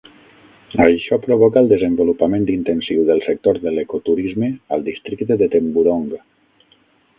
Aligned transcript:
Això 0.85 1.19
provoca 1.25 1.61
el 1.61 1.69
desenvolupament 1.73 2.47
intensiu 2.55 3.05
del 3.11 3.21
sector 3.27 3.61
de 3.67 3.75
l'eco-turisme 3.75 4.51
al 4.77 4.89
districte 4.91 5.41
de 5.45 5.53
Temburong. 5.59 6.11